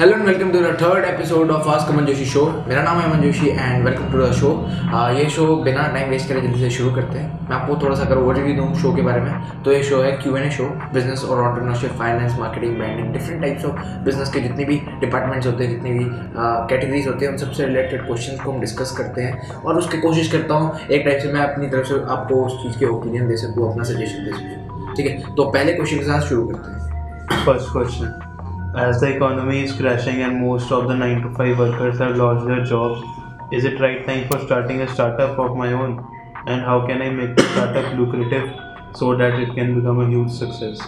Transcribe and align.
Hello 0.00 0.16
and 0.16 0.26
welcome 0.26 0.50
to 0.52 0.58
the 0.60 0.70
third 0.80 1.04
episode 1.04 1.50
of 1.50 1.68
ask 1.70 1.90
Aman 1.90 2.06
Joshi 2.06 2.24
show 2.26 2.40
मेरा 2.68 2.82
नाम 2.82 2.98
है 3.00 3.10
Aman 3.10 3.22
Joshi 3.22 3.48
and 3.48 3.84
welcome 3.84 4.10
to 4.12 4.18
the 4.18 4.32
show 4.32 4.48
ये 5.18 5.28
show 5.30 5.46
बिना 5.64 5.86
time 5.92 6.10
waste 6.10 6.28
करे 6.28 6.40
जल्दी 6.40 6.60
से 6.60 6.70
शुरू 6.70 6.90
करते 6.94 7.18
हैं। 7.18 7.48
मैं 7.48 7.56
आपको 7.56 7.76
थोड़ा 7.82 7.94
सा 7.96 8.02
अगर 8.04 8.18
ओवरव्यू 8.18 8.54
दूँ 8.56 8.74
शो 8.82 8.92
के 8.96 9.02
बारे 9.02 9.20
में 9.20 9.62
तो 9.62 9.72
ये 9.72 9.82
शो 9.82 10.00
है 10.02 10.10
Q 10.18 10.36
N 10.36 10.42
A 10.42 10.50
show 10.56 10.64
business 10.94 11.24
और 11.24 11.42
entrepreneurship 11.44 11.92
finance 11.98 12.36
marketing 12.38 12.76
branding 12.76 13.12
different 13.12 13.40
types 13.42 13.64
of 13.64 13.80
business 14.04 14.32
के 14.32 14.40
जितने 14.40 14.64
भी 14.64 14.76
डिपार्टमेंट्स 15.00 15.46
होते 15.46 15.64
हैं, 15.64 15.70
जितनी 15.70 15.92
भी 15.92 16.04
कैटेगरीज 16.10 17.08
होते 17.08 17.26
हैं, 17.26 17.32
उन 17.32 17.38
सबसे 17.38 17.66
रिलेटेड 17.66 18.06
क्वेश्चन 18.06 18.44
को 18.44 18.52
हम 18.52 18.60
डिस्कस 18.60 18.94
करते 18.98 19.22
हैं। 19.22 19.50
और 19.54 19.78
उसकी 19.78 20.00
कोशिश 20.00 20.32
करता 20.32 20.54
हूँ, 20.54 20.78
एक 20.80 21.06
टाइप 21.06 21.22
से 21.22 21.32
मैं 21.32 21.40
अपनी 21.42 21.68
तरफ़ 21.68 21.88
से 21.88 22.02
आपको 22.10 22.44
उस 22.44 22.62
चीज़ 22.62 22.78
के 22.78 22.92
ओपिनियन 22.98 23.28
दे 23.28 23.36
सकूँ, 23.46 23.72
अपना 23.72 23.90
सजेशन 23.94 24.24
दे 24.24 24.38
सकूँ। 24.38 24.94
ठीक 24.94 25.06
है? 25.06 25.34
तो 25.34 25.50
पहले 25.50 25.72
क्वेश्चन 25.72 25.98
के 25.98 26.04
साथ 26.04 26.28
शुरू 26.28 26.46
करते 26.46 26.70
हैं। 26.70 27.44
First 27.44 27.76
question. 27.76 28.25
As 28.76 29.00
the 29.00 29.08
economy 29.16 29.60
is 29.64 29.72
crashing 29.72 30.20
and 30.22 30.38
most 30.38 30.70
of 30.70 30.86
the 30.86 30.94
9 30.94 31.22
to 31.22 31.28
5 31.36 31.58
workers 31.58 31.98
have 31.98 32.16
lost 32.16 32.46
their 32.46 32.62
jobs, 32.62 33.00
is 33.50 33.64
it 33.64 33.80
right 33.80 34.04
time 34.06 34.26
for 34.28 34.38
starting 34.40 34.82
a 34.82 34.88
startup 34.88 35.38
of 35.38 35.56
my 35.56 35.72
own? 35.72 35.94
And 36.46 36.60
how 36.60 36.86
can 36.86 37.00
I 37.00 37.08
make 37.08 37.34
the 37.36 37.44
startup 37.52 37.94
lucrative 37.94 38.50
so 38.94 39.16
that 39.16 39.38
it 39.44 39.54
can 39.54 39.72
become 39.76 40.02
a 40.02 40.08
huge 40.10 40.30
success? 40.40 40.82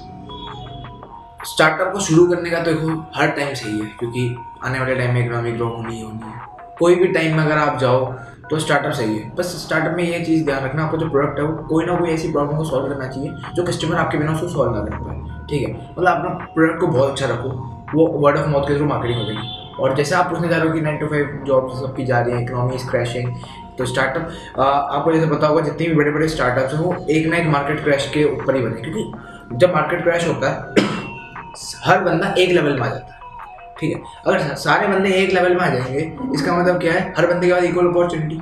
Startup 1.45 1.93
को 1.93 2.01
शुरू 2.01 2.27
करने 2.33 2.51
का 2.51 2.63
तो 2.63 2.73
देखो 2.73 2.99
हर 3.17 3.31
time 3.39 3.55
सही 3.55 3.79
है 3.79 3.87
क्योंकि 3.99 4.29
आने 4.65 4.81
वाले 4.81 4.95
टाइम 4.95 5.15
में 5.15 5.25
इकोनॉमिक 5.25 5.57
ग्रो 5.57 5.69
होनी 5.69 5.95
ही 5.95 6.03
होनी 6.03 6.27
है। 6.27 6.75
कोई 6.79 6.95
भी 6.95 7.07
टाइम 7.15 7.37
में 7.37 7.43
अगर 7.45 7.59
आप 7.59 7.79
जाओ 7.79 8.05
तो 8.51 8.59
स्टार्टअप 8.59 8.93
सही 8.93 9.17
है। 9.19 9.31
बस 9.37 9.55
स्टार्टअप 9.65 9.97
में 9.97 10.05
ये 10.05 10.21
चीज़ 10.25 10.45
ध्यान 10.45 10.65
रखना 10.65 10.85
आपका 10.85 10.99
जो 10.99 11.09
प्रोडक्ट 11.09 11.39
है 11.41 11.47
वो 11.47 11.67
कोई 11.69 11.87
ना 11.87 11.97
कोई 12.01 12.11
ऐसी 12.11 12.33
प्रॉब्लम 12.33 12.57
को 12.59 12.65
सॉल्व 12.65 12.89
करना 12.89 13.09
चाहिए 13.09 13.35
जो 13.55 13.65
कस्टमर 13.65 13.97
आपके 14.05 14.19
बिना 14.19 14.33
उसको 14.33 14.49
सॉल्व 14.49 14.75
ना 14.77 14.85
कर 14.85 15.03
पाए। 15.05 15.47
ठीक 15.51 15.69
है? 15.69 15.75
मतलब 15.99 16.09
अपना 16.09 16.47
प्रोडक्ट 16.55 16.81
को 16.81 16.87
बहुत 16.87 17.11
अच्छा 17.11 17.27
रखो। 17.27 17.75
वो 17.95 18.07
वर्ड 18.23 18.39
ऑफ़ 18.39 18.49
माउथ 18.49 18.69
के 18.69 18.77
थ्रू 18.77 18.87
मार्केटिंग 18.87 19.19
हो 19.19 19.25
गई। 19.25 19.75
और 19.81 19.95
जैसे 19.97 20.15
आप 20.15 20.31
पूछने 20.31 20.49
जा 20.49 20.57
रहे 20.57 20.69
हो 20.69 20.75
कि 20.75 20.81
नाइन 20.81 20.99
टू 20.99 21.07
फाइव 21.07 21.43
जॉब 21.47 21.71
सबकी 21.75 22.05
जा 22.05 22.21
रही 22.21 22.35
है 22.35 22.43
इकोनॉमी 22.43 22.75
इज़ 22.75 22.89
क्रैशिंग 22.91 23.35
तो 23.79 23.85
स्टार्टअप 23.87 24.61
आपको 24.61 25.13
जैसे 25.13 25.27
पता 25.27 25.47
होगा 25.47 25.61
जितने 25.63 25.87
भी 25.89 25.95
बड़े 25.95 26.11
बड़े 26.11 26.29
स्टार्टअप्स 26.29 26.75
हैं, 26.75 26.81
वो 26.81 27.07
एक 27.11 27.27
ना 27.27 27.37
एक 27.37 27.47
मार्केट 27.49 27.83
क्रैश 27.85 28.11
के 28.15 28.25
ऊपर 28.33 28.57
ही 28.57 28.63
बने। 28.63 28.81
क्योंकि 28.83 29.57
जब 29.57 29.75
मार्केट 29.75 30.03
क्रैश 30.03 30.27
होता 30.29 30.51
है, 30.51 30.87
हर 31.85 32.01
बंदा 32.01 32.35
एक 32.39 32.51
लेवल 32.51 32.81
में 32.81 32.83
आ 32.83 32.89
जाता 32.89 33.15
है। 33.15 33.75
ठीक 33.81 33.97
है? 33.97 34.03
अगर 34.27 34.55
सारे 34.57 34.89
बंदे 34.89 35.11
एक 35.13 35.33
लेवल 35.33 35.55
में 35.55 35.61
आ 35.61 35.69
जाएँगे, 35.69 36.01
इसका 36.35 36.57
मतलब 36.57 36.81
क्या 36.81 36.93
है? 36.93 37.15
हर 37.19 37.27
बंदे 37.27 37.47
के 37.47 37.53
बाद 37.53 37.65
इक्वल 37.65 37.91
अपॉर्चुनिटी 37.91 38.41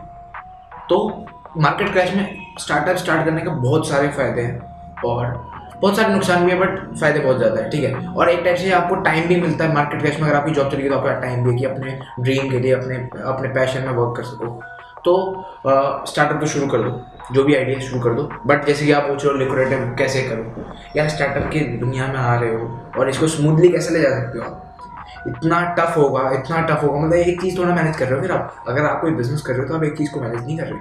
तो 0.91 1.27
मार्केट 1.59 1.93
क्रैश 1.93 2.15
में 2.15 2.37
स्टार्टअप 2.59 2.97
स्टार्ट 2.97 3.25
करने 3.25 3.41
के 3.41 3.49
बहुत 3.51 3.89
सारे 3.89 4.09
फ़ायदे 4.09 4.43
हैं। 4.43 5.01
और 5.03 5.56
बहुत 5.81 5.97
सारे 5.97 6.13
नुकसान 6.13 6.45
भी 6.45 6.53
है 6.53 6.59
बट 6.59 6.79
फ़ायदे 6.95 7.21
बहुत 7.21 7.39
ज़्यादा 7.39 7.61
है, 7.61 7.71
ठीक 7.71 7.85
है? 7.85 8.07
और 8.09 8.31
एक 8.31 8.45
टाइप 8.45 8.57
से 8.57 8.71
आपको 8.73 8.95
टाइम 9.03 9.29
भी 9.29 9.41
मिलता 9.41 9.65
है 9.65 9.75
मार्केट 9.75 10.01
क्रैश 10.01 10.21
में, 10.21 10.29
अगर 10.29 10.37
आपकी 10.37 10.53
जॉब 10.53 10.71
चली 10.73 10.83
गई 10.83 10.89
तो 10.89 10.97
आपका 10.97 11.13
टाइम 11.21 11.45
भी 11.45 11.51
है 11.51 11.57
कि 11.57 11.65
अपने 11.65 11.99
ड्रीम 12.21 12.51
के 12.51 12.59
लिए, 12.59 12.73
अपने 12.75 12.97
अपने 13.27 13.49
पैशन 13.55 13.83
में 13.83 13.93
वर्क 13.93 14.17
कर 14.17 14.23
सको। 14.25 14.47
तो 15.05 15.15
स्टार्टअप 16.07 16.41
तो 16.41 16.47
शुरू 16.49 16.67
कर 16.67 16.79
दो, 16.83 17.01
जो 17.33 17.45
भी 17.45 17.55
आइडिया 17.55 17.79
शुरू 17.81 18.01
कर 18.03 18.15
दो। 18.15 18.29
बट 18.47 18.65
जैसे 18.67 18.87
कि 18.87 18.93
आप 18.93 19.09
पूछ 19.09 19.25
रहे 19.25 19.45
हो 19.75 19.95
कैसे 19.99 20.23
करो? 20.23 20.65
या 20.97 21.09
स्टार्टअप 21.09 21.51
की 21.53 21.61
दुनिया 21.79 22.07
में 22.07 22.19
आ 22.19 22.35
रहे 22.35 22.55
हो 22.55 22.79
और 22.99 23.09
इसको 23.11 23.27
स्मूथली 23.29 23.69
कैसे 23.69 23.95
ले 23.95 24.01
जा 24.03 24.11
सकते 24.11 24.39
हो 24.39 24.45
आप? 24.45 24.63
इतना 25.29 25.61
टफ 25.79 25.97
होगा, 25.97 26.31
इतना 26.33 26.61
टफ 26.67 26.83
होगा। 26.83 26.99
मतलब 26.99 27.13
एक 27.15 27.41
चीज़ 27.41 27.59
थोड़ा 27.59 27.75
मैनेज 27.75 27.97
कर 27.97 28.07
रहे 28.07 28.15
हो 28.15 28.21
फिर 28.23 28.33
आप। 28.33 28.65
अगर 28.69 28.85
आप 28.85 29.01
कोई 29.01 29.11
बिज़नेस 29.13 29.43
कर 29.43 29.53
रहे 29.53 29.63
हो 29.63 29.69
तो 29.69 29.77
आप 29.77 29.85
एक 29.85 29.97
चीज़ 29.99 30.11
को 30.13 30.21
मैनेज 30.21 30.45
नहीं 30.45 30.59
कर 30.59 30.65
रहे। 30.65 30.79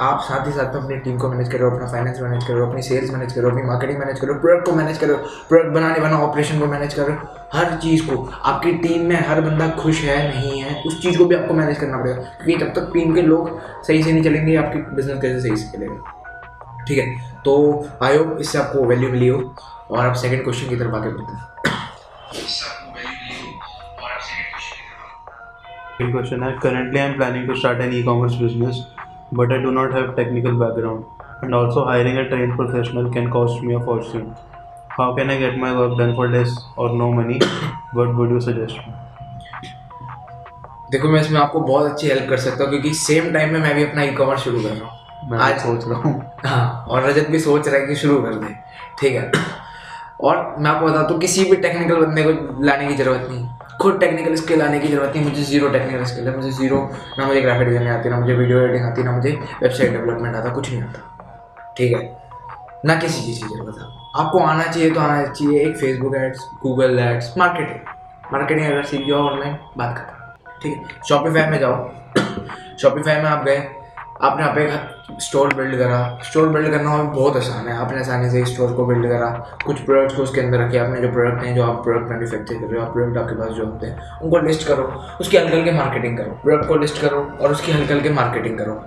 आप 0.00 0.20
साथ 0.20 0.46
ही 0.46 0.52
साथ 0.52 0.74
में 0.74 0.82
अपनी 0.82 0.96
टीम 0.96 1.18
को 1.18 1.28
मैनेज 1.28 1.52
करो 1.52 1.70
अपना 1.70 1.86
फाइनेंस 1.86 2.20
मैनेज 2.20 2.44
करो 2.44 2.66
अपनी 2.66 2.82
सेल्स 2.82 3.10
मैनेज 3.10 3.32
कर 3.32 3.44
अपनी 3.44 3.62
मार्केटिंग 3.62 3.98
मैनेज 3.98 4.20
करो 4.20 4.34
प्रोडक्ट 4.34 4.66
को 4.66 4.72
मैनेज 4.72 4.98
करो 4.98 5.14
प्रोडक्ट 5.48 5.70
बनाने 5.72 6.00
वाला 6.00 6.16
ऑपरेशन 6.16 6.60
को 6.60 6.66
मैनेज 6.66 6.94
करो 6.94 7.14
हर 7.52 7.76
चीज़ 7.76 8.06
को। 8.06 8.32
आपकी 8.44 8.72
टीम 8.72 9.06
में 9.06 9.16
हर 9.28 9.40
बंदा 9.40 9.68
खुश 9.68 10.02
है 10.02 10.28
नहीं 10.28 10.60
है 10.60 10.82
उस 10.86 11.02
चीज़ 11.02 11.18
को 11.18 11.24
भी 11.24 11.34
आपको 11.34 11.54
मैनेज 11.54 11.78
करना 11.78 11.98
पड़ेगा। 11.98 12.22
क्योंकि 12.22 12.64
जब 12.64 12.74
तक 12.74 12.90
टीम 12.94 13.14
के 13.14 13.22
लोग 13.22 13.60
सही 13.82 14.02
से 14.02 14.12
नहीं 14.12 14.24
चलेंगे 14.24 14.56
आपकी 14.56 14.78
बिज़नेस 14.78 15.20
कैसे 15.22 15.40
सही 15.40 15.56
से 15.56 15.76
चलेगा? 15.76 16.84
ठीक 16.88 16.98
है? 16.98 17.34
तो 17.44 17.86
आई 18.02 18.16
होप 18.16 18.36
इससे 18.40 18.58
आपको 18.58 18.84
वैल्यू 18.84 19.10
मिली 19.10 19.28
हो 19.28 19.54
और 19.90 20.06
आप 20.06 20.14
सेकेंड 20.14 20.44
क्वेश्चन 20.44 20.68
की 20.68 20.76
तरफ़ 20.76 20.94
आगे 20.94 21.08
बढ़ते 21.08 21.32
हैं। 21.32 21.54
question 26.12 26.42
है। 26.42 26.56
Currently 26.58 27.00
I 27.00 27.06
am 27.08 27.16
planning 27.18 27.44
to 27.48 27.54
start 27.60 27.80
an 27.84 27.92
e-commerce 27.98 28.36
business 28.42 28.76
but 29.36 29.52
I 29.52 29.58
do 29.62 29.70
not 29.72 29.92
have 29.92 30.14
technical 30.16 30.58
background 30.58 31.04
and 31.42 31.54
also 31.54 31.84
hiring 31.84 32.18
a 32.18 32.28
trained 32.28 32.56
professional 32.56 33.10
can 33.10 33.30
cost 33.30 33.62
me 33.62 33.74
a 33.74 33.80
fortune. 33.80 34.26
How 34.90 35.08
can 35.14 35.30
I 35.30 35.38
get 35.38 35.56
my 35.58 35.72
work 35.76 35.96
done 35.98 36.14
for 36.14 36.28
less 36.28 36.52
or 36.76 36.90
no 36.94 37.10
money? 37.12 37.38
What 37.92 38.14
would 38.16 38.30
you 38.30 38.40
suggest 38.40 38.78
देखो 40.90 41.08
मैं 41.08 41.20
इसमें 41.20 41.38
आपको 41.40 41.60
बहुत 41.60 41.90
अच्छी 41.90 42.08
help 42.08 42.28
कर 42.30 42.36
सकता 42.38 42.64
हूँ 42.64 42.70
क्योंकि 42.70 42.92
सेम 42.94 43.32
टाइम 43.34 43.52
में 43.52 43.60
मैं 43.60 43.74
भी 43.74 43.84
अपना 43.84 44.02
ई 44.02 44.10
कॉमर्स 44.14 44.42
शुरू 44.44 44.60
कर 44.62 44.68
रहा 44.68 44.88
हूँ 44.88 45.30
मैं 45.30 45.38
आज- 45.44 45.58
सोच 45.60 45.84
रहा 45.88 45.98
हूँ 46.00 46.12
हाँ 46.46 46.84
और 46.88 47.02
रजत 47.02 47.28
भी 47.30 47.38
सोच 47.40 47.68
रहा 47.68 47.80
है 47.80 47.86
कि 47.86 47.94
शुरू 48.02 48.20
कर 48.22 48.34
दे 48.44 48.54
ठीक 49.00 49.14
है 49.14 49.30
और 50.28 50.36
मैं 50.58 50.70
आपको 50.70 50.86
बताता 50.86 51.12
हूँ 51.12 51.20
किसी 51.20 51.44
भी 51.50 51.56
टेक्निकल 51.64 52.04
बंदे 52.04 52.22
को 52.24 52.62
लाने 52.64 52.86
की 52.88 52.94
ज़रूरत 52.94 53.26
नहीं 53.30 53.44
खुद 53.84 54.00
टेक्निकल 54.00 54.34
स्किल 54.34 54.62
आने 54.62 54.78
की 54.80 54.88
ज़रूरत 54.88 55.12
नहीं, 55.16 55.24
मुझे 55.24 55.42
ज़ीरो 55.42 55.68
टेक्निकल 55.68 56.04
स्किल 56.04 56.28
है, 56.28 56.36
मुझे 56.36 56.50
ज़ीरो 56.50 56.90
ना 57.18 57.26
मुझे 57.26 57.40
ग्राफिक 57.40 57.68
डिज़ाइनिंग 57.68 57.96
आती, 57.96 58.08
ना 58.08 58.20
मुझे 58.20 58.34
वीडियो 58.34 58.60
एडिटिंग 58.60 58.84
आती, 58.84 59.02
ना 59.02 59.12
मुझे 59.12 59.30
वेबसाइट 59.62 59.90
डेवलपमेंट 59.92 60.36
आता, 60.36 60.50
कुछ 60.50 60.70
नहीं 60.70 60.82
आता। 60.82 61.74
ठीक 61.78 61.92
है? 61.92 62.16
ना 62.84 62.94
किसी 62.94 63.22
चीज़ 63.22 63.42
की 63.42 63.54
ज़रूरत 63.54 63.74
है 63.78 63.86
आपको 64.16 64.38
आना 64.38 64.62
चाहिए 64.62 64.90
तो 64.90 65.00
आना 65.00 65.26
चाहिए, 65.26 65.60
एक 65.60 65.76
Facebook 65.76 66.16
ads 66.16 66.50
Google 66.62 66.98
ads 66.98 67.34
marketing 67.38 67.78
marketing 68.32 68.66
अगर 68.66 68.82
सीख 68.82 69.06
जाओ 69.06 69.18
ऑनलाइन 69.18 69.58
बात 69.76 69.98
खत्म। 69.98 70.60
ठीक 70.62 70.76
है? 70.76 70.84
शॉपिफाई 71.08 71.50
में 71.50 71.58
जाओ। 71.58 71.90
शॉपिफाई 72.78 73.16
में 73.16 73.24
आप 73.24 73.44
गए 73.44 73.68
आपने 74.24 74.42
यहाँ 74.42 74.54
पे 74.54 75.20
स्टोर 75.20 75.54
बिल्ड 75.54 75.76
करा। 75.78 75.98
स्टोर 76.24 76.48
बिल्ड 76.48 76.70
करना 76.70 76.96
बहुत 76.96 77.36
आसान 77.36 77.66
है। 77.68 77.76
आपने 77.78 77.98
आसानी 78.00 78.30
से 78.30 78.44
स्टोर 78.46 78.72
को 78.74 78.86
बिल्ड 78.86 79.06
करा। 79.08 79.26
कुछ 79.66 79.80
प्रोडक्ट्स 79.80 80.16
को 80.16 80.22
उसके 80.22 80.40
अंदर 80.40 80.58
रखे 80.58 80.78
आपने 80.78 81.00
जो 81.00 81.10
प्रोडक्ट 81.12 81.44
हैं, 81.44 81.54
जो 81.56 81.62
आप 81.62 81.82
प्रोडक्ट 81.84 82.10
मैन्युफैक्चर 82.10 82.54
कर 82.54 82.66
रहे 82.66 82.80
हो, 82.80 82.86
आप 82.86 82.92
प्रोडक्ट 82.92 83.18
आपके 83.18 83.34
पास 83.34 83.50
जो 83.50 83.64
होते 83.64 83.86
हैं, 83.86 83.98
उनको 84.22 84.38
लिस्ट 84.46 84.66
करो। 84.68 84.84
उसकी 85.20 85.36
हल्के 85.36 85.56
हल्के 85.56 85.72
मार्केटिंग 85.72 86.16
करो। 86.18 86.38
प्रोडक्ट 86.42 86.68
को 86.68 86.76
लिस्ट 86.76 87.00
करो 87.00 87.20
और 87.40 87.52
उसकी 87.52 87.72
हल्के 87.72 87.92
हल्के 87.94 88.10
मार्केटिंग 88.12 88.58
करो। 88.58 88.80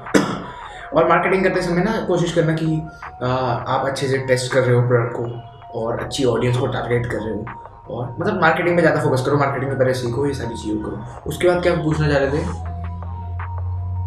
और 0.94 1.08
मार्केटिंग 1.09 1.44
करते 1.44 1.62
समय 1.62 1.84
ना 1.84 2.00
कोशिश 2.08 2.34
करना 2.34 2.54
कि 2.54 2.81
आप 3.24 3.84
अच्छे 3.86 4.08
से 4.08 4.18
टेस्ट 4.28 4.52
कर 4.54 4.62
रहे 4.62 4.75
हो 4.75 4.88
प्रोडक्ट 4.88 5.16
को 5.16 5.80
और 5.80 6.00
अच्छी 6.00 6.25
ऑडियंस 6.25 6.58
को 6.58 6.68
टारगेट 6.68 7.06
कर 7.06 7.18
रहे 7.18 7.34
हो। 7.34 7.44
और 7.90 8.16
मतलब 8.19 8.42
मार्केटिंग 8.42 8.75
में 8.75 8.81
ज़्यादा 8.81 9.02
फोकस 9.02 9.24
करो। 9.25 9.38
मार्केटिंग 9.38 9.69
में 9.72 9.80
पहले 9.80 9.94
सीखो, 9.96 10.25
ये 10.25 10.34
सारी 10.34 10.56
चीज़ों 10.56 10.80
करो 10.81 11.30
उसके 11.30 11.48
बाद 11.48 11.62
क्या 11.64 11.75
पूछना 11.75 12.08
चाह 12.08 12.18
रहे 12.18 12.31
थे? 12.31 12.67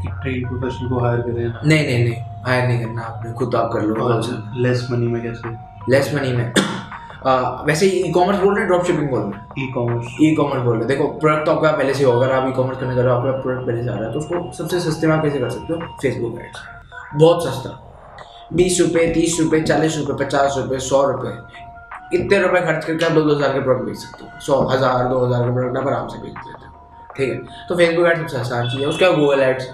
ट्रेन 0.06 0.46
प्रोफेशनल 0.48 0.88
को 0.88 0.98
हायर 1.00 1.20
करें 1.20 1.44
नहीं 1.44 1.86
नहीं 1.86 2.04
नहीं 2.04 2.16
हायर 2.46 2.66
नहीं 2.68 2.84
करना 2.84 3.02
आपने 3.02 3.32
खुद 3.38 3.54
आप 3.54 3.70
कर 3.72 3.82
लो 3.82 4.08
लेस 4.62 4.86
मनी 4.90 5.06
में 5.06 5.22
कैसे? 5.22 5.56
लेस 5.90 6.14
मनी 6.14 6.32
में। 6.32 6.52
आ, 7.26 7.32
वैसे 7.64 7.86
ई 7.86 8.10
कॉमर्स 8.12 8.38
बोल 8.40 8.54
रहे 8.54 8.60
हैं 8.60 8.68
ड्रॉप 8.68 8.84
शिपिंग 8.86 9.08
बोल 9.10 9.20
रहे 9.20 9.30
हैं? 9.30 9.46
ई 9.58 9.70
कॉमर्स 9.72 10.16
ई 10.22 10.34
कॉमर्स 10.34 10.62
बोल 10.62 10.72
रहे 10.72 10.80
हैं। 10.80 10.88
देखो 10.88 11.06
प्रोडक्ट 11.18 11.46
तो 11.46 11.52
आपका 11.52 11.72
पहले 11.72 11.94
से 11.94 12.04
होगा 12.04 12.26
अगर 12.26 12.34
आप 12.34 12.48
ई 12.48 12.52
कॉमर्स 12.56 12.78
करने 12.78 12.94
जा 12.94 13.02
रहे 13.02 13.12
हो 13.12 13.18
आपका 13.18 13.40
प्रोडक्ट 13.42 13.66
पहले 13.66 13.82
से 13.82 13.90
आ 13.90 13.94
रहा 13.94 14.06
है 14.06 14.12
तो 14.12 14.18
उसको 14.18 14.52
सबसे 14.58 14.80
सस्ते 14.80 15.06
में 15.06 15.14
आप 15.16 15.22
कैसे 15.24 15.38
कर 15.38 15.50
सकते 15.50 15.72
हो? 15.72 15.80
फेसबुक 16.02 16.38
एड्स 16.40 16.60
बहुत 17.14 17.46
सस्ता। 17.46 17.70
बीस 18.54 18.80
रुपये 18.80 19.06
तीस 19.14 19.40
रुपये 19.40 19.60
चालीस 19.62 19.98
रुपये 19.98 20.24
पचास 20.24 20.54
रुपये 20.58 20.78
सौ 20.80 21.02
रुपये 21.10 21.32
इतने 22.18 22.38
रुपए 22.38 22.60
खर्च 22.60 22.84
करके 22.84 23.04
आप 23.04 23.12
दो 23.12 23.20
दो 23.22 23.34
हज़ार 23.34 23.52
के 23.52 23.60
प्रोडक्ट 23.60 23.84
बेच 23.86 23.96
सकते 23.96 24.24
हो। 24.24 24.40
सौ 24.46 24.60
हज़ार 24.68 25.08
दो 25.08 25.24
हज़ार 25.24 25.44
के 25.44 25.52
प्रोडक्ट 25.54 25.78
आप 25.78 25.86
आराम 25.88 26.08
से 26.08 26.18
बेच 26.18 26.32
देते 26.32 26.64
हो। 26.66 27.14
ठीक 27.16 27.28
है? 27.30 27.66
तो 27.68 27.76
फेसबुक 27.76 28.06
एड 28.06 28.18
सबसे 28.20 28.38
आसान 28.38 28.68
चीज़ 28.68 28.80
है। 28.80 28.88
उसके 28.88 29.04
बाद 29.06 29.18
गूगल 29.18 29.40
एड्स 29.40 29.68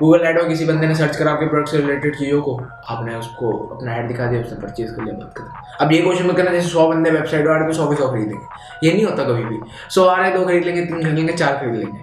गूगल 0.00 0.26
एड 0.26 0.38
में 0.38 0.48
किसी 0.48 0.64
बंदे 0.64 0.86
ने 0.86 0.94
सर्च 0.94 1.16
करा 1.16 1.32
आपके 1.32 1.46
प्रोडक्ट 1.46 1.70
से 1.70 1.76
रिलेटेड 1.78 2.16
चीज़ों 2.16 2.40
को, 2.42 2.56
आपने 2.86 3.14
उसको 3.16 3.52
अपना 3.76 3.94
ऐड 3.94 4.08
दिखा 4.08 4.26
दिया, 4.26 4.40
उसने 4.40 4.60
परचेज 4.62 4.90
कर 4.90 5.02
लिया, 5.02 5.14
बात 5.16 5.32
कर 5.36 5.84
अब 5.84 5.92
ये 5.92 6.00
क्वेश्चन 6.02 6.26
मत 6.26 6.36
करना, 6.36 6.50
जैसे 6.50 6.68
सौ 6.68 6.88
बंदे 6.88 7.10
वेबसाइट 7.10 7.46
रहे 7.46 7.66
तो 7.66 7.72
सौ 7.74 7.88
के 7.90 7.96
सौ 7.96 8.08
खरीदेंगे। 8.08 8.86
ये 8.86 8.92
नहीं 8.92 9.04
होता 9.04 9.24
कभी 9.24 9.44
भी। 9.44 9.60
सौ 9.90 10.04
आ 10.04 10.16
रहे 10.16 10.30
दो 10.32 10.44
खरीद 10.44 10.64
लेंगे, 10.64 10.84
तीन 10.84 11.02
खरीद 11.02 11.14
लेंगे, 11.14 11.32
चार 11.34 11.56
खरीद 11.56 11.74
लेंगे। 11.74 12.00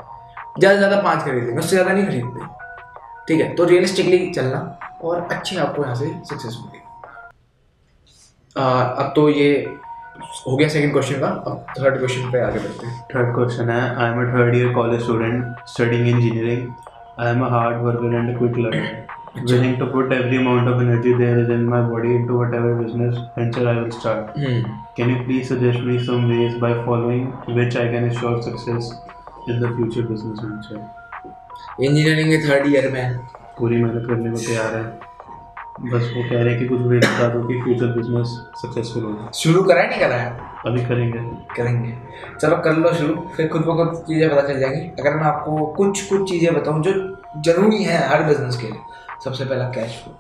ज़्यादा 0.60 0.74
से 0.74 0.78
ज़्यादा 0.78 1.02
पाँच 1.02 1.24
खरीद 1.26 1.44
लेंगे, 1.44 1.60
उससे 1.60 1.76
ज़्यादा 1.76 1.94
नहीं 1.94 2.06
खरीदते। 2.06 2.40
ठीक 3.28 3.42
है 3.42 3.54
तो 3.56 3.66
रियलिस्टिकली 3.66 4.30
चलना 4.32 4.60
और 5.04 5.28
अच्छे 5.32 5.58
आपको 5.58 5.84
यहाँ 5.84 5.96
से 5.96 6.08
सक्सेस 6.26 6.58
मिलेगी। 6.60 6.82
अब 8.56 9.12
तो 9.16 9.28
ये 9.30 9.52
हो 10.48 10.56
गया 10.58 10.68
सेकंड 10.70 10.92
क्वेश्चन 10.94 11.20
का। 11.20 11.28
अब 11.28 11.66
थर्ड 11.78 11.98
क्वेश्चन 11.98 12.32
पे 12.32 12.42
आगे 12.42 12.60
बढ़ते 12.60 12.88
हैं। 12.88 13.02
थर्ड 13.14 13.34
क्वेश्चन 13.36 13.70
है 13.70 13.82
I 13.96 14.12
am 14.12 14.22
a 14.22 14.26
third 14.34 14.56
year 14.56 14.74
college 14.74 15.02
student 15.02 15.68
studying 15.68 16.08
engineering 16.08 16.68
I 17.21 17.31
am 17.31 17.45
a 17.45 17.49
hard 17.51 17.83
worker 17.87 18.15
and 18.15 18.37
quick 18.39 18.59
learner 18.59 19.07
willing 19.49 19.75
to 19.81 19.87
put 19.87 20.13
every 20.15 20.37
amount 20.37 20.69
of 20.71 20.79
energy 20.83 21.11
there 21.15 21.35
is 21.41 21.51
in 21.57 21.65
my 21.73 21.81
body 21.89 22.13
into 22.19 22.37
whatever 22.39 22.71
business 22.77 23.19
venture 23.35 23.65
I 23.73 23.75
will 23.81 23.91
start. 23.97 24.31
Hmm 24.39 24.63
Can 24.97 25.11
you 25.13 25.19
please 25.27 25.51
suggest 25.51 25.85
me 25.89 25.99
some 26.07 26.25
ways 26.31 26.57
by 26.65 26.71
following 26.87 27.27
which 27.59 27.77
I 27.83 27.85
can 27.93 28.09
ensure 28.09 28.33
success 28.47 28.89
in 29.53 29.61
the 29.65 29.71
future 29.77 30.05
business 30.09 30.41
venture? 30.47 30.81
Engineering 31.81 32.31
के 32.31 32.39
third 32.49 32.67
year 32.73 32.91
में 32.93 33.19
पूरी 33.59 33.83
मेहनत 33.83 34.07
करने 34.09 34.31
को 34.31 34.39
तैयार 34.47 34.77
है 34.77 34.83
बस 35.82 36.12
वो 36.16 36.24
कह 36.24 36.42
रहे 36.42 36.50
हैं 36.50 36.58
कि 36.60 36.66
कुछ 36.68 36.82
वे 36.82 36.98
बता 36.98 37.28
दो 37.28 37.42
कि 37.48 37.60
फ्यूचर 37.62 37.86
बिज़नेस 37.94 38.28
सक्सेसफुल 38.58 39.04
होगा। 39.04 39.30
शुरू 39.36 39.64
करा 39.64 39.82
है 39.82 39.90
नहीं 39.90 40.00
करा 40.00 40.16
है? 40.16 40.30
अभी 40.68 40.84
करेंगे। 40.86 41.20
करेंगे। 41.56 41.94
चलो 42.42 42.58
कर 42.58 42.76
लो 42.76 42.94
शुरू। 42.94 43.16
फिर 43.36 43.48
खुद 43.48 43.62
ब 43.62 43.76
खुद 43.78 44.04
चीज़ें 44.08 44.30
पता 44.30 44.42
चल 44.48 44.60
जाएँगी। 44.60 44.82
अगर 45.00 45.16
मैं 45.16 45.24
आपको 45.24 45.66
कुछ 45.78 46.02
कुछ 46.10 46.30
चीज़ें 46.30 46.54
बताऊँ 46.56 46.84
जो 46.84 46.94
ज़रूरी 47.46 47.84
है 47.84 47.98
हर 48.10 48.24
बिज़नेस 48.24 48.58
के 48.58 48.68
लिए 48.68 48.80
सबसे 49.24 49.46
पहला 49.46 49.70
कैश 49.72 49.98
फ्लो 50.04 50.18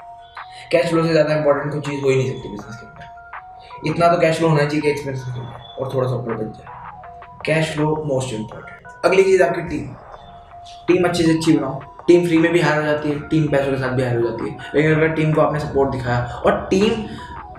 कैश 0.71 0.89
फ्लो 0.89 1.03
से 1.03 1.11
ज़्यादा 1.11 1.35
इंपॉर्टेंट 1.35 1.71
कोई 1.71 1.81
चीज़ 1.81 2.03
हो 2.03 2.09
ही 2.09 2.15
नहीं 2.15 2.27
सकती 2.29 2.49
बिज़नेस 2.49 2.75
के 2.75 2.85
अंदर। 2.85 3.89
इतना 3.89 4.07
तो 4.07 4.19
कैश 4.21 4.37
फ्लो 4.37 4.49
होना 4.49 4.65
चाहिए 4.65 4.81
कि 4.81 4.89
एक्सपेंस 4.89 5.25
और 5.79 5.93
थोड़ा 5.93 6.07
सा 6.07 6.15
ऊपर 6.15 6.33
बच 6.35 6.57
जाए। 6.57 7.41
कैश 7.45 7.73
फ्लो 7.75 7.95
मोस्ट 8.07 8.33
इंपॉर्टेंट 8.33 9.05
अगली 9.05 9.23
चीज़ 9.23 9.43
आपकी 9.43 9.61
टीम 9.69 9.87
टीम 10.87 11.07
अच्छी 11.07 11.23
से 11.23 11.31
अच्छी 11.33 11.57
बनाओ। 11.57 11.79
टीम 12.07 12.25
फ्री 12.25 12.37
में 12.37 12.51
भी 12.51 12.59
हायर 12.59 12.79
हो 12.79 12.85
जाती 12.85 13.09
है 13.09 13.19
टीम 13.29 13.47
पैसों 13.47 13.71
के 13.71 13.77
साथ 13.77 13.89
भी 13.89 14.03
हायर 14.03 14.17
हो 14.17 14.23
जाती 14.23 14.49
है। 14.49 14.57
लेकिन 14.75 14.95
अगर 14.95 15.09
टीम 15.09 15.33
को 15.33 15.41
आपने 15.41 15.59
सपोर्ट 15.59 15.91
दिखाया, 15.91 16.41
और 16.45 16.67
टीम 16.69 17.03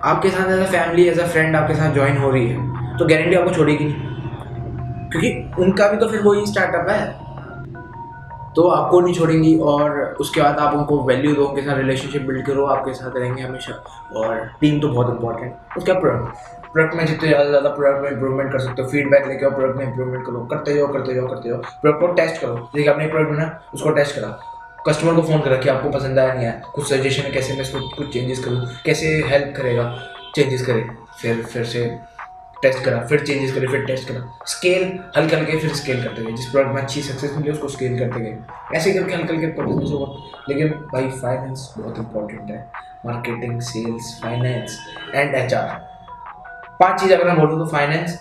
आपके 0.03 0.29
साथ 0.29 0.51
as 0.51 0.59
a 0.59 0.71
family 0.71 1.07
as 1.09 1.19
a 1.19 1.25
friend 1.27 1.55
आपके 1.55 1.73
साथ 1.73 1.93
ज्वाइन 1.93 2.17
हो 2.17 2.29
रही 2.31 2.47
है 2.47 2.97
तो 2.97 3.05
गारंटी 3.05 3.35
आपको 3.35 3.51
छोड़ेगी 3.51 3.85
नहीं। 3.85 4.13
क्योंकि 5.11 5.61
उनका 5.63 5.87
भी 5.87 5.97
तो 5.97 6.07
फिर 6.09 6.21
वही 6.21 6.45
स्टार्टअप 6.45 6.89
है। 6.89 7.23
तो 8.55 8.67
आपको 8.69 8.99
नहीं 8.99 9.13
छोड़ेंगी, 9.13 9.57
और 9.59 9.99
उसके 10.19 10.41
बाद 10.41 10.57
आप 10.57 10.73
उनको 10.73 11.01
वैल्यू 11.03 11.33
दो, 11.35 11.45
उनके 11.45 11.61
साथ 11.61 11.77
रिलेशनशिप 11.77 12.21
बिल्ड 12.21 12.45
करो, 12.45 12.65
आपके 12.65 12.93
साथ 12.93 13.17
रहेंगे 13.17 13.41
हमेशा। 13.41 13.73
और 14.15 14.49
टीम 14.61 14.79
तो 14.79 14.87
बहुत 14.89 15.09
इंपॉर्टेंट 15.09 15.77
उसका 15.77 15.93
प्रोडक्ट 16.75 16.95
में 16.95 17.05
जितने 17.05 17.27
ज़्यादा 17.27 17.49
ज़्यादा 17.49 17.69
प्रोडक्ट 17.69 18.01
में 18.03 18.09
इंप्रूवमेंट 18.11 18.51
कर 18.51 18.59
सकते 18.59 18.81
हो 18.81 18.87
फीडबैक 18.89 19.27
लेके 19.27 19.49
प्रोडक्ट 19.49 19.77
में 19.77 19.85
इंप्रूवमेंट 19.85 20.25
करो। 20.25 20.39
करते 20.45 20.73
जाओ 20.75 20.87
करते 20.93 21.13
जाओ, 21.15 21.27
करते 21.27 21.49
हो 21.49 21.57
प्रोडक्ट 21.81 22.01
को 22.01 22.07
टेस्ट 22.13 22.41
करो। 22.41 22.69
जैसे 22.75 22.89
आपने 22.89 23.07
प्रोडक्ट 23.07 23.31
बना 23.31 23.45
उसको 23.73 23.89
टेस्ट 23.89 24.15
करा। 24.15 24.27
कस्टमर 24.87 25.15
को 25.15 25.21
फ़ोन 25.21 25.41
करा 25.41 25.57
कि 25.57 25.69
आपको 25.69 25.89
पसंद 25.89 26.19
आया, 26.19 26.33
नहीं 26.33 26.45
आया। 26.45 26.59
कुछ 26.75 26.85
सजेशन 26.89 27.23
है, 27.23 27.31
कैसे 27.31 27.53
मैं 27.53 27.61
इसको 27.61 27.79
कुछ 27.95 28.11
चेंजेस 28.13 28.43
करूँ? 28.45 28.67
कैसे 28.85 29.07
हेल्प 29.27 29.55
करेगा? 29.57 29.85
चेंजेस 30.35 30.65
करे। 30.65 30.85
फिर 31.21 31.41
फिर 31.43 31.63
से 31.65 31.85
टेस्ट 32.61 32.83
करा। 32.85 32.99
फिर 33.07 33.25
चेंजेस 33.25 33.55
करे, 33.55 33.67
फिर 33.67 33.85
टेस्ट 33.85 34.07
करा। 34.09 34.45
स्केल 34.47 34.99
हल्के 35.17 35.35
हल्के 35.35 35.57
फिर 35.59 35.73
स्केल 35.73 36.03
करते 36.03 36.23
गए। 36.23 36.31
जिस 36.31 36.49
प्रोडक्ट 36.49 36.75
में 36.75 36.81
अच्छी 36.81 37.01
सक्सेस 37.01 37.37
मिली, 37.37 37.51
उसको 37.51 37.67
स्केल 37.67 37.97
करते 37.99 38.19
गए। 38.19 38.37
ऐसे 38.77 38.93
करके 38.93 39.13
हल्के 39.13 39.33
हल्के 39.33 39.47
बिज़नेस 39.63 39.91
होगा। 39.91 40.13
लेकिन 40.49 40.69
भाई 40.93 41.09
फाइनेंस 41.23 41.73
बहुत 41.77 41.97
इंपॉर्टेंट 41.99 42.51
है। 42.51 42.65
Marketing 43.05 43.59
sales 43.61 44.19
finance 44.23 44.79
and 45.15 45.35
HR 45.35 45.93
पाँच 46.79 46.99
चीज़ 47.01 47.13
अगर 47.13 47.27
मैं 47.27 47.37
बोलूँ 47.39 47.59
तो 47.59 47.65
फाइनेंस 47.71 48.19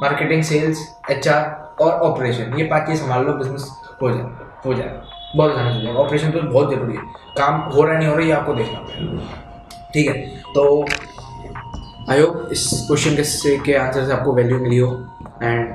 मार्केटिंग 0.00 0.42
सेल्स 0.42 0.78
एचआर 1.10 1.84
और 1.84 1.92
ऑपरेशन 2.02 2.58
ये 2.58 2.64
पाँच 2.68 2.86
चीज़ 2.88 3.00
संभाल 3.00 3.24
लो 3.26 3.32
बिज़नेस 3.34 3.70
हो 4.02 4.10
जाए 4.10 4.26
हो 4.66 4.74
जाए। 4.74 5.00
बहुत 5.36 5.50
आसान 5.52 5.72
हो 5.72 5.80
जाएगा 5.80 5.98
ऑपरेशन 6.00 6.30
तो 6.30 6.42
बहुत 6.42 6.70
ज़रूरी 6.70 6.96
है। 6.96 7.02
काम 7.38 7.60
हो 7.70 7.82
रहा 7.82 7.98
नहीं 7.98 8.08
हो 8.08 8.14
रहा 8.14 8.26
ये 8.26 8.32
आपको 8.32 8.54
देखना 8.54 8.78
पड़ेगा। 8.80 9.90
ठीक 9.94 10.08
है 10.08 10.14
तो 10.54 10.84
आई 12.10 12.20
होप 12.20 12.48
इस 12.52 12.68
क्वेश्चन 12.86 13.16
के 13.16 13.56
के 13.64 13.74
आंसर 13.76 14.06
से 14.06 14.12
आपको 14.12 14.32
वैल्यू 14.34 14.58
मिली 14.58 14.78
हो। 14.78 14.92
एंड 15.42 15.74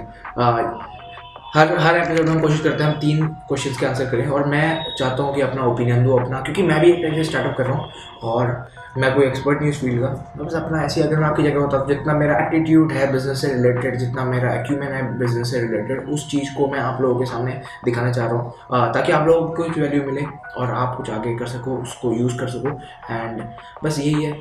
हर 1.54 1.72
हर 1.80 1.96
एपिसोड 1.98 2.28
में 2.30 2.40
कोशिश 2.42 2.60
करते 2.62 2.84
हैं, 2.84 2.92
हम 2.92 3.00
तीन 3.00 3.28
क्वेश्चंस 3.48 3.78
के 3.78 3.86
आंसर 3.86 4.10
करें 4.10 4.28
और 4.28 4.46
मैं 4.48 4.96
चाहता 4.98 5.24
हूँ 5.24 5.34
कि 5.36 5.42
अपना 5.42 5.64
ओपिनियन 5.66 6.04
दूँ, 6.04 6.20
अपना, 6.20 6.42
क्योंकि 6.42 6.64
मैं 6.64 6.80
भी 6.82 6.92
एक 6.92 7.24
स्टार्टअप 7.26 7.56
कर 7.58 7.66
रहा 7.66 7.78
हूँ 7.78 7.90
और 8.24 8.68
मैं 8.98 9.14
कोई 9.16 9.26
एक्सपर्ट 9.26 9.60
नहीं 9.62 9.72
उस 9.72 9.80
फ़ील्ड 9.82 10.02
का। 10.02 10.10
मैं 10.38 10.46
बस 10.46 10.54
अपना 10.56 10.82
ऐसी 10.84 11.02
अगर 11.02 11.20
मैं 11.20 11.28
आपकी 11.28 11.44
जगह 11.44 11.60
होता, 11.60 11.84
जितना 11.86 12.14
मेरा 12.18 12.38
एटीट्यूड 12.40 12.92
है 12.92 13.12
बिज़नेस 13.12 13.42
से 13.42 13.54
रिलेटेड 13.54 13.98
जितना 13.98 14.26
मेरा 14.26 14.54
एक्यूमेन 14.54 14.92
है 14.94 15.02
बिज़नेस 15.20 15.52
से 15.52 15.62
रिलेटेड 15.62 16.10
उस 16.10 16.30
चीज़ 16.32 16.54
को 16.58 16.68
मैं 16.68 16.80
आप 16.82 17.02
लोगों 17.02 17.20
के 17.20 17.26
सामने 17.26 17.60
दिखाना 17.86 18.12
चाह 18.12 18.28
रहा 18.28 18.38
हूँ 18.38 18.94
ताकि 18.94 19.12
आप 19.12 19.28
लोगों 19.28 19.48
को 19.48 19.64
कुछ 19.64 19.80
वैल्यू 19.80 20.04
मिले 20.04 20.26
और 20.58 20.72
आप 20.74 20.96
कुछ 20.98 21.10
आगे 21.10 21.36
कर 21.38 21.48
सको, 21.48 21.78
उसको 21.78 22.14
यूज़ 22.14 22.38
कर 22.40 22.48
सको। 22.50 22.80
एंड 23.14 23.44
बस 23.84 24.00
यही 24.00 24.24
है। 24.24 24.32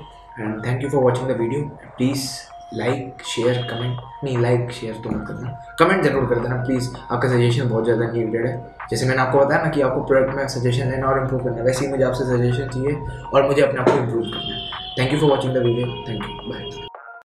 And 0.40 0.64
thank 0.66 0.82
you 0.82 0.90
for 0.90 1.02
watching 1.02 1.28
the 1.28 1.40
video 1.40 1.62
please 1.96 2.28
like 2.74 3.22
share 3.26 3.62
comment 3.70 4.00
नहीं 4.24 4.38
लाइक 4.38 4.70
शेयर 4.72 4.94
तो 5.04 5.10
मत 5.10 5.26
करना। 5.28 5.50
कमेंट 5.78 6.02
ज़रूर 6.04 6.26
कर 6.28 6.40
देना 6.40 6.56
प्लीज़ 6.64 6.90
आपका 6.96 7.28
सजेशन 7.28 7.68
बहुत 7.68 7.84
ज़्यादा 7.84 8.10
नीडेड 8.12 8.46
है। 8.46 8.56
जैसे 8.90 9.06
मैंने 9.06 9.22
आपको 9.22 9.38
बताया 9.38 9.62
ना 9.62 9.70
कि 9.70 9.80
आपको 9.82 10.02
प्रोडक्ट 10.02 10.34
में 10.36 10.48
सजेशन 10.48 10.90
लेना 10.90 11.06
और 11.08 11.20
इम्प्रूव 11.20 11.44
करना 11.44 11.56
है, 11.56 11.64
वैसे 11.64 11.84
ही 11.84 11.90
मुझे 11.90 12.04
आपसे 12.04 12.24
सजेशन 12.26 12.68
चाहिए 12.68 13.22
और 13.24 13.46
मुझे 13.46 13.62
अपने 13.62 13.80
आप 13.80 13.88
को 13.88 13.96
इम्प्रूव 13.98 14.22
करना 14.24 14.54
है। 14.54 14.60
Thank 14.98 15.12
you 15.12 15.20
for 15.20 15.30
watching 15.30 15.54
the 15.54 15.64
video 15.64 16.04
thank 16.08 16.22
you 16.22 16.50
bye 16.50 16.87